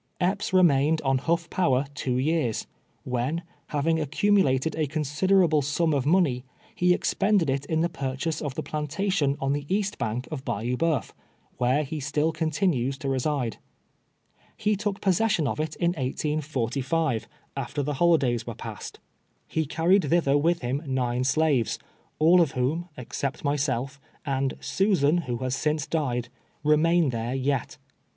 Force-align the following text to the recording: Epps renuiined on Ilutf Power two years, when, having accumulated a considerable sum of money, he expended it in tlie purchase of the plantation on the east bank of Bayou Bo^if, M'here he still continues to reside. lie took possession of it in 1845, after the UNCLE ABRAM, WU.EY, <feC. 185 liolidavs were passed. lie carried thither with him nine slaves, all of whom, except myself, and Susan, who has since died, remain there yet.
Epps 0.19 0.49
renuiined 0.49 0.99
on 1.05 1.19
Ilutf 1.19 1.47
Power 1.51 1.85
two 1.93 2.17
years, 2.17 2.65
when, 3.03 3.43
having 3.67 3.99
accumulated 3.99 4.75
a 4.75 4.87
considerable 4.87 5.61
sum 5.61 5.93
of 5.93 6.07
money, 6.07 6.43
he 6.73 6.91
expended 6.91 7.51
it 7.51 7.67
in 7.67 7.81
tlie 7.83 7.93
purchase 7.93 8.41
of 8.41 8.55
the 8.55 8.63
plantation 8.63 9.37
on 9.39 9.53
the 9.53 9.63
east 9.69 9.99
bank 9.99 10.27
of 10.31 10.43
Bayou 10.43 10.75
Bo^if, 10.75 11.11
M'here 11.59 11.83
he 11.83 11.99
still 11.99 12.31
continues 12.31 12.97
to 12.97 13.09
reside. 13.09 13.57
lie 14.65 14.73
took 14.73 15.01
possession 15.01 15.47
of 15.47 15.59
it 15.59 15.75
in 15.75 15.91
1845, 15.91 17.27
after 17.55 17.83
the 17.83 17.91
UNCLE 17.91 18.15
ABRAM, 18.15 18.31
WU.EY, 18.31 18.37
<feC. 18.39 18.47
185 18.47 18.47
liolidavs 18.47 18.47
were 18.47 18.55
passed. 18.55 18.99
lie 19.55 19.65
carried 19.69 20.09
thither 20.09 20.35
with 20.35 20.61
him 20.61 20.81
nine 20.87 21.23
slaves, 21.23 21.77
all 22.17 22.41
of 22.41 22.53
whom, 22.53 22.89
except 22.97 23.43
myself, 23.43 23.99
and 24.25 24.55
Susan, 24.59 25.17
who 25.29 25.37
has 25.37 25.55
since 25.55 25.85
died, 25.85 26.29
remain 26.63 27.09
there 27.11 27.35
yet. 27.35 27.77